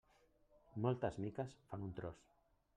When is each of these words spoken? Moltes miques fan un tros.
Moltes 0.85 1.21
miques 1.27 1.55
fan 1.69 1.87
un 1.91 1.95
tros. 2.01 2.29